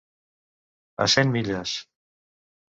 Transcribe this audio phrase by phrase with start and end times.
[1.05, 1.75] A cent milles.